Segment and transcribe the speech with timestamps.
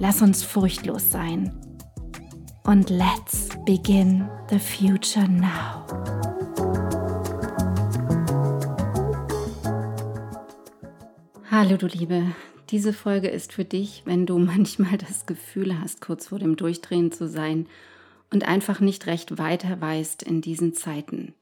[0.00, 1.52] Lass uns furchtlos sein.
[2.64, 5.86] Und let's begin the future now.
[11.48, 12.24] Hallo du Liebe,
[12.70, 17.12] diese Folge ist für dich, wenn du manchmal das Gefühl hast, kurz vor dem Durchdrehen
[17.12, 17.68] zu sein
[18.32, 21.34] und einfach nicht recht weiter weißt in diesen Zeiten.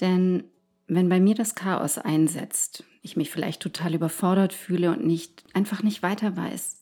[0.00, 0.42] Denn
[0.88, 5.84] wenn bei mir das Chaos einsetzt, ich mich vielleicht total überfordert fühle und nicht einfach
[5.84, 6.80] nicht weiter weiß,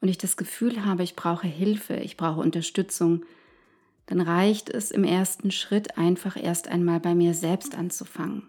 [0.00, 3.24] und ich das Gefühl habe, ich brauche Hilfe, ich brauche Unterstützung,
[4.06, 8.44] dann reicht es im ersten Schritt einfach erst einmal bei mir selbst anzufangen.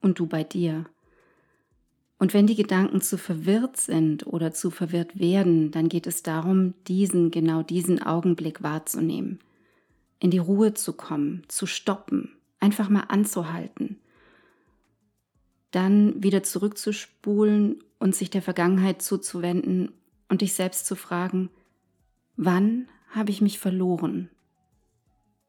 [0.00, 0.86] Und du bei dir.
[2.18, 6.74] Und wenn die Gedanken zu verwirrt sind oder zu verwirrt werden, dann geht es darum,
[6.88, 9.38] diesen, genau diesen Augenblick wahrzunehmen,
[10.18, 13.98] in die Ruhe zu kommen, zu stoppen, einfach mal anzuhalten,
[15.70, 19.92] dann wieder zurückzuspulen und sich der Vergangenheit zuzuwenden
[20.32, 21.50] und dich selbst zu fragen,
[22.36, 24.30] wann habe ich mich verloren?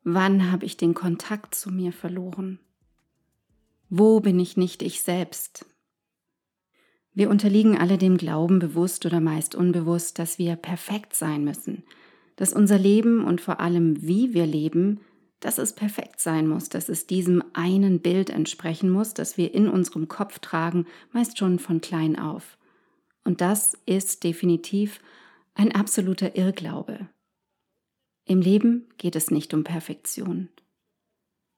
[0.04, 2.60] Wann habe ich den Kontakt zu mir verloren?
[3.90, 5.66] Wo bin ich nicht ich selbst?
[7.14, 11.86] Wir unterliegen alle dem Glauben, bewusst oder meist unbewusst, dass wir perfekt sein müssen,
[12.36, 15.00] dass unser Leben und vor allem wie wir leben,
[15.40, 19.70] dass es perfekt sein muss, dass es diesem einen Bild entsprechen muss, das wir in
[19.70, 22.58] unserem Kopf tragen, meist schon von klein auf.
[23.24, 25.00] Und das ist definitiv
[25.56, 27.08] ein absoluter Irrglaube.
[28.26, 30.50] Im Leben geht es nicht um Perfektion.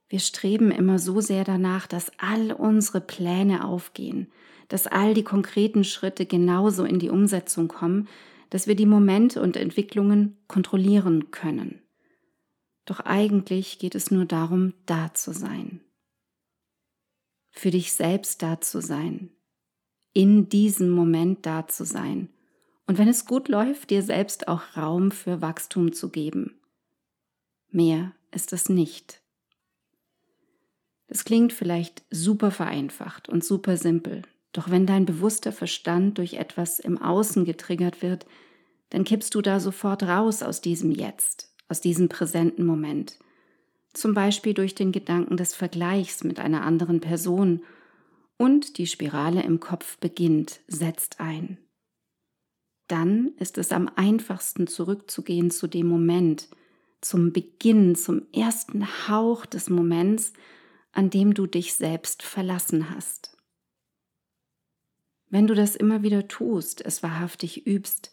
[0.08, 4.32] Wir streben immer so sehr danach, dass all unsere Pläne aufgehen,
[4.68, 8.08] dass all die konkreten Schritte genauso in die Umsetzung kommen,
[8.50, 11.82] dass wir die Momente und Entwicklungen kontrollieren können.
[12.86, 15.82] Doch eigentlich geht es nur darum, da zu sein.
[17.52, 19.32] Für dich selbst da zu sein,
[20.16, 22.30] in diesem Moment da zu sein
[22.88, 26.60] und wenn es gut läuft, dir selbst auch Raum für Wachstum zu geben.
[27.70, 29.22] Mehr ist es nicht.
[31.08, 34.24] Das klingt vielleicht super vereinfacht und super simpel,
[34.54, 38.26] doch wenn dein bewusster Verstand durch etwas im Außen getriggert wird,
[38.90, 43.20] dann kippst du da sofort raus aus diesem Jetzt, aus diesem präsenten Moment.
[43.94, 47.62] Zum Beispiel durch den Gedanken des Vergleichs mit einer anderen Person
[48.38, 51.58] und die Spirale im Kopf beginnt, setzt ein.
[52.88, 56.50] Dann ist es am einfachsten zurückzugehen zu dem Moment,
[57.02, 60.34] zum Beginn, zum ersten Hauch des Moments,
[60.92, 63.38] an dem du dich selbst verlassen hast.
[65.30, 68.12] Wenn du das immer wieder tust, es wahrhaftig übst,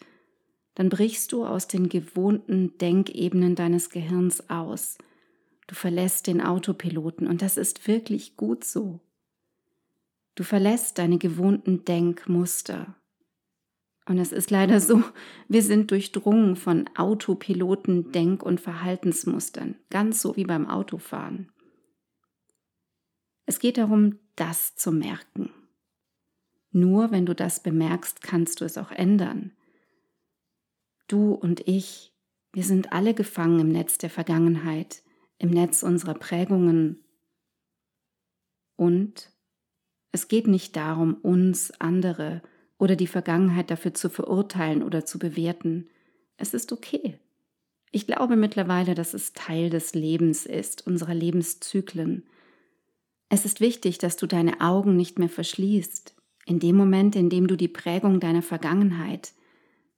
[0.74, 4.96] dann brichst du aus den gewohnten Denkebenen deines Gehirns aus.
[5.66, 9.00] Du verlässt den Autopiloten und das ist wirklich gut so.
[10.34, 12.96] Du verlässt deine gewohnten Denkmuster.
[14.06, 15.02] Und es ist leider so,
[15.48, 21.52] wir sind durchdrungen von Autopiloten, Denk- und Verhaltensmustern, ganz so wie beim Autofahren.
[23.46, 25.50] Es geht darum, das zu merken.
[26.70, 29.52] Nur wenn du das bemerkst, kannst du es auch ändern.
[31.06, 32.14] Du und ich,
[32.52, 35.02] wir sind alle gefangen im Netz der Vergangenheit,
[35.38, 37.04] im Netz unserer Prägungen
[38.76, 39.31] und
[40.12, 42.42] es geht nicht darum, uns, andere
[42.78, 45.88] oder die Vergangenheit dafür zu verurteilen oder zu bewerten.
[46.36, 47.18] Es ist okay.
[47.90, 52.24] Ich glaube mittlerweile, dass es Teil des Lebens ist, unserer Lebenszyklen.
[53.28, 56.14] Es ist wichtig, dass du deine Augen nicht mehr verschließt.
[56.44, 59.32] In dem Moment, in dem du die Prägung deiner Vergangenheit,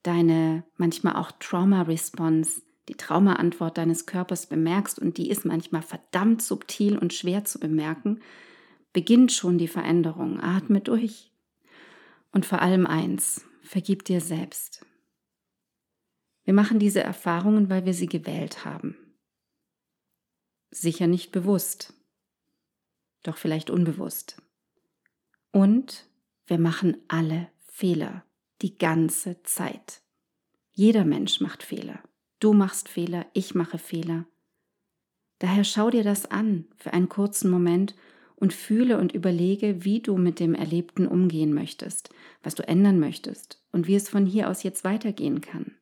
[0.02, 6.99] deine manchmal auch Trauma-Response, die Traumaantwort deines Körpers bemerkst, und die ist manchmal verdammt subtil
[6.99, 8.20] und schwer zu bemerken,
[8.94, 10.41] beginnt schon die Veränderung.
[10.41, 11.31] Atme durch.
[12.32, 14.87] Und vor allem eins, vergib dir selbst.
[16.44, 18.96] Wir machen diese Erfahrungen, weil wir sie gewählt haben.
[20.70, 21.93] Sicher nicht bewusst,
[23.23, 24.43] doch vielleicht unbewusst.
[25.50, 26.06] Und
[26.46, 28.25] wir machen alle Fehler,
[28.62, 30.02] die ganze Zeit.
[30.73, 32.02] Jeder Mensch macht Fehler.
[32.41, 34.26] Du machst Fehler, ich mache Fehler.
[35.38, 37.94] Daher schau dir das an für einen kurzen Moment
[38.36, 42.10] und fühle und überlege, wie du mit dem Erlebten umgehen möchtest,
[42.42, 45.72] was du ändern möchtest und wie es von hier aus jetzt weitergehen kann.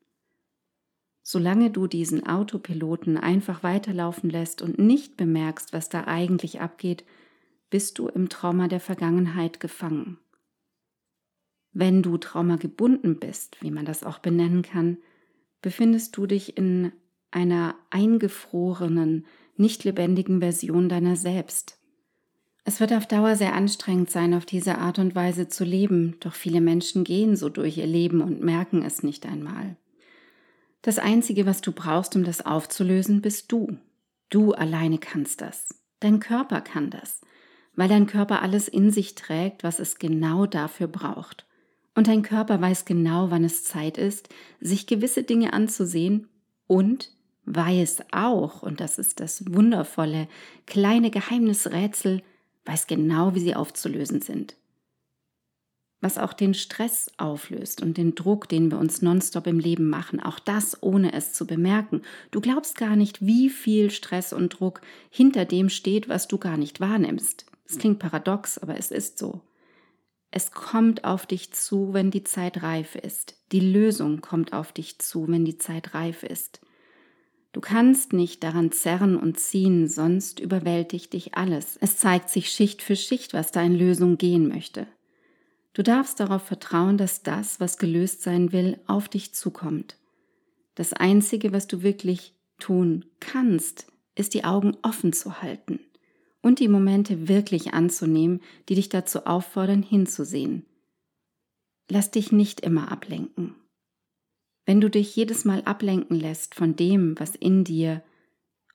[1.22, 7.04] Solange du diesen Autopiloten einfach weiterlaufen lässt und nicht bemerkst, was da eigentlich abgeht,
[7.70, 10.18] bist du im Trauma der Vergangenheit gefangen.
[11.72, 14.98] Wenn du Trauma gebunden bist, wie man das auch benennen kann,
[15.62, 16.92] befindest du dich in
[17.30, 19.26] einer eingefrorenen,
[19.56, 21.78] nicht lebendigen Version deiner selbst.
[22.64, 26.34] Es wird auf Dauer sehr anstrengend sein, auf diese Art und Weise zu leben, doch
[26.34, 29.76] viele Menschen gehen so durch ihr Leben und merken es nicht einmal.
[30.80, 33.78] Das Einzige, was du brauchst, um das aufzulösen, bist du.
[34.30, 35.68] Du alleine kannst das.
[36.00, 37.20] Dein Körper kann das,
[37.74, 41.46] weil dein Körper alles in sich trägt, was es genau dafür braucht.
[41.94, 44.28] Und dein Körper weiß genau, wann es Zeit ist,
[44.60, 46.28] sich gewisse Dinge anzusehen
[46.66, 47.12] und
[47.44, 50.28] weiß auch, und das ist das wundervolle
[50.66, 52.22] kleine Geheimnisrätsel,
[52.64, 54.56] weiß genau, wie sie aufzulösen sind.
[56.00, 60.20] Was auch den Stress auflöst und den Druck, den wir uns nonstop im Leben machen,
[60.20, 62.02] auch das ohne es zu bemerken.
[62.32, 64.80] Du glaubst gar nicht, wie viel Stress und Druck
[65.10, 67.46] hinter dem steht, was du gar nicht wahrnimmst.
[67.68, 69.40] Es klingt paradox, aber es ist so.
[70.32, 73.36] Es kommt auf dich zu, wenn die Zeit reif ist.
[73.52, 76.60] Die Lösung kommt auf dich zu, wenn die Zeit reif ist.
[77.52, 81.76] Du kannst nicht daran zerren und ziehen, sonst überwältigt dich alles.
[81.80, 84.86] Es zeigt sich Schicht für Schicht, was da in Lösung gehen möchte.
[85.74, 89.96] Du darfst darauf vertrauen, dass das, was gelöst sein will, auf dich zukommt.
[90.74, 95.80] Das Einzige, was du wirklich tun kannst, ist die Augen offen zu halten
[96.40, 100.64] und die Momente wirklich anzunehmen, die dich dazu auffordern, hinzusehen.
[101.90, 103.54] Lass dich nicht immer ablenken.
[104.64, 108.02] Wenn du dich jedes Mal ablenken lässt von dem, was in dir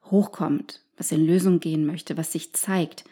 [0.06, 3.06] hochkommt, was in Lösung gehen möchte, was sich zeigt,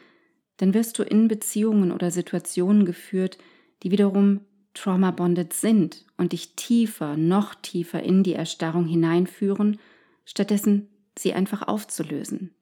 [0.57, 3.37] dann wirst du in Beziehungen oder Situationen geführt,
[3.83, 4.41] die wiederum
[4.73, 9.79] trauma-bonded sind und dich tiefer, noch tiefer in die Erstarrung hineinführen,
[10.25, 12.53] stattdessen sie einfach aufzulösen.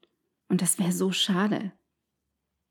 [0.48, 1.72] Und das wäre so schade.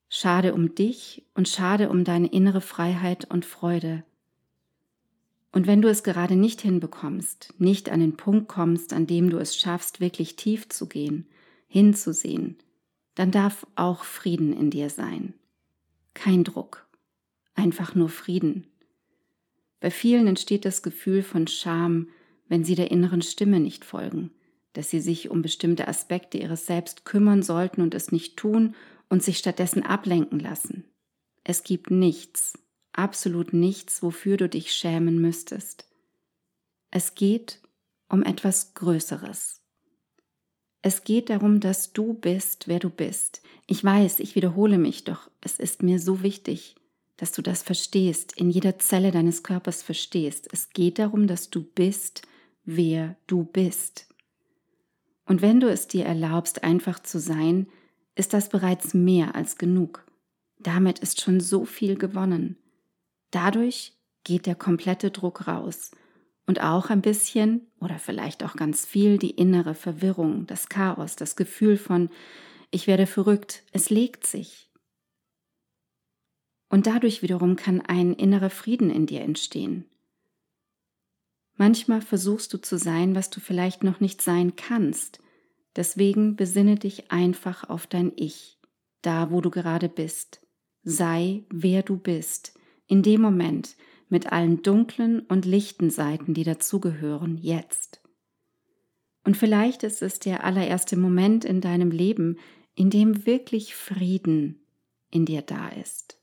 [0.09, 4.03] Schade um dich und schade um deine innere Freiheit und Freude.
[5.53, 9.37] Und wenn du es gerade nicht hinbekommst, nicht an den Punkt kommst, an dem du
[9.37, 11.27] es schaffst, wirklich tief zu gehen,
[11.67, 12.57] hinzusehen,
[13.13, 15.35] dann darf auch Frieden in dir sein.
[16.15, 16.87] Kein Druck,
[17.53, 18.65] einfach nur Frieden.
[19.79, 22.09] Bei vielen entsteht das Gefühl von Scham,
[22.47, 24.31] wenn sie der inneren Stimme nicht folgen,
[24.73, 28.75] dass sie sich um bestimmte Aspekte ihres Selbst kümmern sollten und es nicht tun
[29.07, 30.83] und sich stattdessen ablenken lassen.
[31.43, 32.57] Es gibt nichts,
[32.93, 35.87] absolut nichts, wofür du dich schämen müsstest.
[36.91, 37.59] Es geht
[38.07, 39.61] um etwas Größeres.
[40.81, 43.41] Es geht darum, dass du bist, wer du bist.
[43.67, 46.75] Ich weiß, ich wiederhole mich, doch es ist mir so wichtig,
[47.17, 50.49] dass du das verstehst, in jeder Zelle deines Körpers verstehst.
[50.51, 52.23] Es geht darum, dass du bist,
[52.65, 54.07] wer du bist.
[55.25, 57.67] Und wenn du es dir erlaubst, einfach zu sein,
[58.15, 60.05] ist das bereits mehr als genug.
[60.59, 62.57] Damit ist schon so viel gewonnen.
[63.33, 65.89] Dadurch geht der komplette Druck raus
[66.45, 71.35] und auch ein bisschen oder vielleicht auch ganz viel die innere Verwirrung, das Chaos, das
[71.35, 72.11] Gefühl von
[72.69, 74.69] ich werde verrückt, es legt sich.
[76.69, 79.85] Und dadurch wiederum kann ein innerer Frieden in dir entstehen.
[81.55, 85.23] Manchmal versuchst du zu sein, was du vielleicht noch nicht sein kannst.
[85.75, 88.59] Deswegen besinne dich einfach auf dein Ich,
[89.01, 90.45] da wo du gerade bist.
[90.83, 92.59] Sei, wer du bist
[92.93, 93.75] in dem Moment
[94.07, 98.03] mit allen dunklen und lichten Seiten, die dazugehören, jetzt.
[99.23, 102.37] Und vielleicht ist es der allererste Moment in deinem Leben,
[102.75, 104.59] in dem wirklich Frieden
[105.09, 106.19] in dir da ist.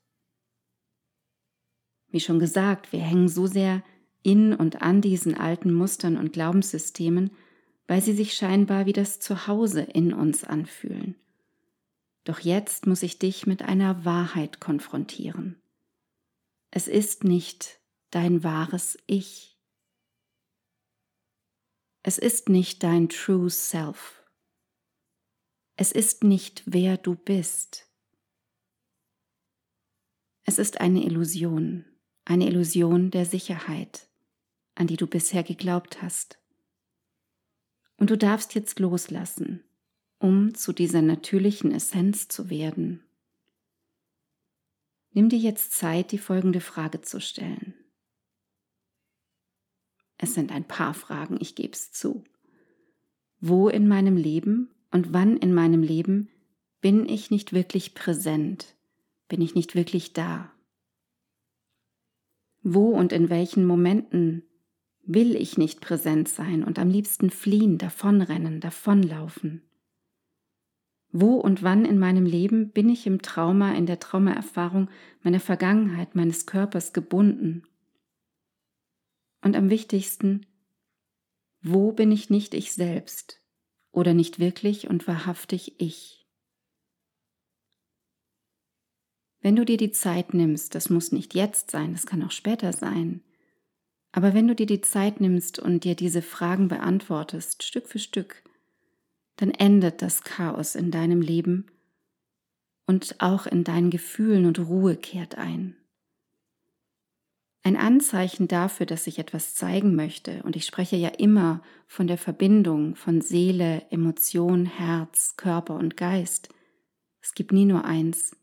[2.07, 3.83] Wie schon gesagt, wir hängen so sehr
[4.23, 7.31] in und an diesen alten Mustern und Glaubenssystemen,
[7.85, 11.17] weil sie sich scheinbar wie das Zuhause in uns anfühlen.
[12.23, 15.60] Doch jetzt muss ich dich mit einer Wahrheit konfrontieren.
[16.73, 19.59] Es ist nicht dein wahres Ich.
[22.01, 24.23] Es ist nicht dein True Self.
[25.75, 27.89] Es ist nicht wer du bist.
[30.43, 31.85] Es ist eine Illusion,
[32.23, 34.07] eine Illusion der Sicherheit,
[34.73, 36.39] an die du bisher geglaubt hast.
[37.97, 39.63] Und du darfst jetzt loslassen,
[40.19, 43.03] um zu dieser natürlichen Essenz zu werden.
[45.13, 47.73] Nimm dir jetzt Zeit, die folgende Frage zu stellen.
[50.17, 52.23] Es sind ein paar Fragen, ich gebe es zu.
[53.39, 56.29] Wo in meinem Leben und wann in meinem Leben
[56.79, 58.75] bin ich nicht wirklich präsent?
[59.27, 60.51] Bin ich nicht wirklich da?
[62.61, 64.43] Wo und in welchen Momenten
[65.03, 69.63] will ich nicht präsent sein und am liebsten fliehen, davonrennen, davonlaufen?
[71.11, 74.89] Wo und wann in meinem Leben bin ich im Trauma, in der Traumaerfahrung
[75.23, 77.63] meiner Vergangenheit, meines Körpers gebunden?
[79.41, 80.45] Und am wichtigsten,
[81.61, 83.41] wo bin ich nicht ich selbst
[83.91, 86.27] oder nicht wirklich und wahrhaftig ich?
[89.41, 92.73] Wenn du dir die Zeit nimmst, das muss nicht jetzt sein, das kann auch später
[92.73, 93.23] sein,
[94.11, 98.43] aber wenn du dir die Zeit nimmst und dir diese Fragen beantwortest, Stück für Stück,
[99.41, 101.65] dann endet das Chaos in deinem Leben
[102.85, 105.75] und auch in deinen Gefühlen und Ruhe kehrt ein.
[107.63, 112.19] Ein Anzeichen dafür, dass ich etwas zeigen möchte, und ich spreche ja immer von der
[112.19, 116.49] Verbindung von Seele, Emotion, Herz, Körper und Geist.
[117.19, 118.35] Es gibt nie nur eins.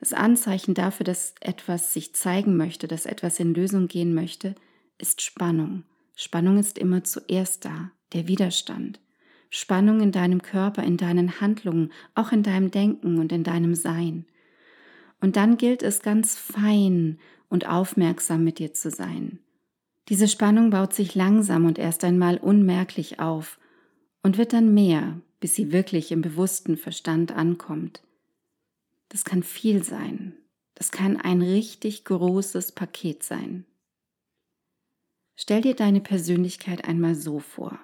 [0.00, 4.54] Das Anzeichen dafür, dass etwas sich zeigen möchte, dass etwas in Lösung gehen möchte,
[4.98, 5.84] ist Spannung.
[6.14, 9.00] Spannung ist immer zuerst da, der Widerstand.
[9.56, 14.26] Spannung in deinem Körper, in deinen Handlungen, auch in deinem Denken und in deinem Sein.
[15.20, 19.38] Und dann gilt es ganz fein und aufmerksam mit dir zu sein.
[20.08, 23.60] Diese Spannung baut sich langsam und erst einmal unmerklich auf
[24.24, 28.02] und wird dann mehr, bis sie wirklich im bewussten Verstand ankommt.
[29.08, 30.32] Das kann viel sein.
[30.74, 33.66] Das kann ein richtig großes Paket sein.
[35.36, 37.78] Stell dir deine Persönlichkeit einmal so vor.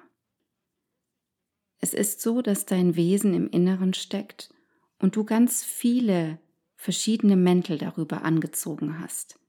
[1.81, 4.53] Es ist so, dass dein Wesen im Inneren steckt
[4.99, 6.39] und du ganz viele
[6.77, 9.41] verschiedene Mäntel darüber angezogen hast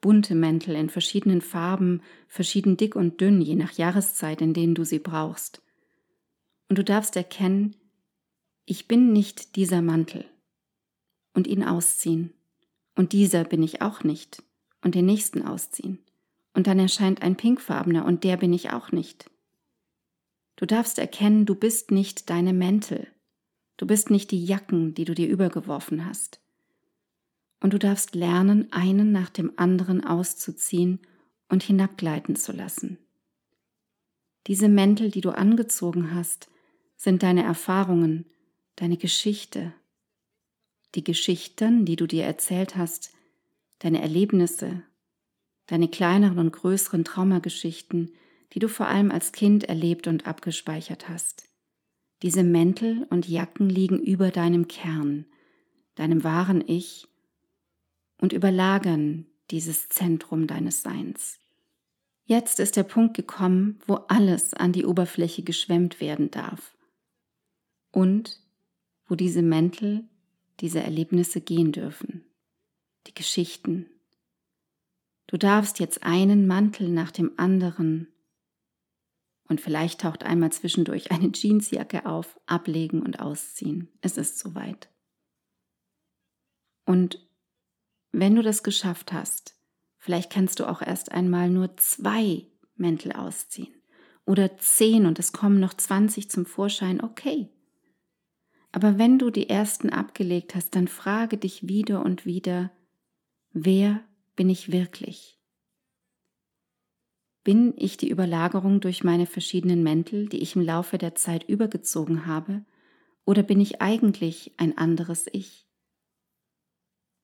[0.00, 4.84] bunte Mäntel in verschiedenen Farben, verschieden dick und dünn, je nach Jahreszeit, in denen du
[4.84, 5.62] sie brauchst.
[6.68, 7.76] Und du darfst erkennen,
[8.64, 10.24] ich bin nicht dieser Mantel
[11.34, 12.32] und ihn ausziehen.
[12.94, 14.42] Und dieser bin ich auch nicht
[14.82, 15.98] und den nächsten ausziehen.
[16.54, 19.30] Und dann erscheint ein pinkfarbener und der bin ich auch nicht.
[20.60, 23.08] Du darfst erkennen, du bist nicht deine Mäntel.
[23.78, 26.40] Du bist nicht die Jacken, die du dir übergeworfen hast
[27.60, 31.00] und du darfst lernen, einen nach dem anderen auszuziehen
[31.48, 32.98] und hinabgleiten zu lassen.
[34.46, 36.50] Diese Mäntel, die du angezogen hast,
[36.96, 38.26] sind deine Erfahrungen,
[38.76, 39.72] deine Geschichte,
[40.94, 43.12] die Geschichten, die du dir erzählt hast,
[43.78, 44.82] deine Erlebnisse,
[45.66, 48.12] deine kleineren und größeren Traumageschichten,
[48.52, 51.48] die du vor allem als Kind erlebt und abgespeichert hast.
[52.22, 55.26] Diese Mäntel und Jacken liegen über deinem Kern,
[55.94, 57.06] deinem wahren Ich,
[58.20, 61.38] und überlagern dieses Zentrum deines Seins.
[62.24, 66.76] Jetzt ist der Punkt gekommen, wo alles an die Oberfläche geschwemmt werden darf
[67.90, 68.40] und
[69.06, 70.04] wo diese Mäntel,
[70.60, 72.24] diese Erlebnisse gehen dürfen,
[73.06, 73.86] die Geschichten.
[75.26, 78.08] Du darfst jetzt einen Mantel nach dem anderen
[79.50, 83.88] und vielleicht taucht einmal zwischendurch eine Jeansjacke auf, ablegen und ausziehen.
[84.00, 84.88] Es ist soweit.
[86.86, 87.28] Und
[88.12, 89.56] wenn du das geschafft hast,
[89.98, 93.74] vielleicht kannst du auch erst einmal nur zwei Mäntel ausziehen
[94.24, 97.48] oder zehn und es kommen noch 20 zum Vorschein, okay.
[98.70, 102.70] Aber wenn du die ersten abgelegt hast, dann frage dich wieder und wieder,
[103.52, 104.00] wer
[104.36, 105.39] bin ich wirklich?
[107.50, 112.26] Bin ich die Überlagerung durch meine verschiedenen Mäntel, die ich im Laufe der Zeit übergezogen
[112.26, 112.64] habe,
[113.24, 115.66] oder bin ich eigentlich ein anderes Ich?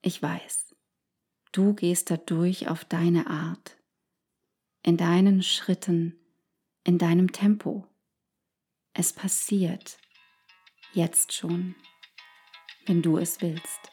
[0.02, 0.75] Ich weiß.
[1.52, 3.80] Du gehst dadurch auf deine Art,
[4.83, 6.18] in deinen Schritten,
[6.83, 7.87] in deinem Tempo.
[8.95, 9.97] Es passiert
[10.92, 11.76] jetzt schon,
[12.87, 13.92] wenn du es willst.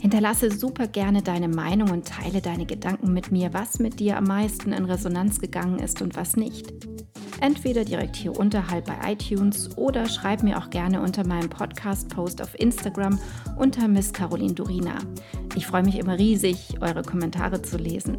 [0.00, 4.24] Hinterlasse super gerne deine Meinung und teile deine Gedanken mit mir, was mit dir am
[4.24, 6.72] meisten in Resonanz gegangen ist und was nicht.
[7.40, 12.58] Entweder direkt hier unterhalb bei iTunes oder schreib mir auch gerne unter meinem Podcast-Post auf
[12.58, 13.18] Instagram
[13.56, 14.98] unter Miss Caroline Durina.
[15.54, 18.18] Ich freue mich immer riesig, eure Kommentare zu lesen.